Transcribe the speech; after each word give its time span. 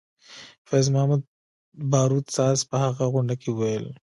فیض 0.67 0.87
محمدباروت 0.93 2.25
ساز 2.37 2.57
په 2.69 2.75
هغه 2.85 3.05
غونډه 3.13 3.35
کې 3.41 3.49
وویل. 3.51 3.85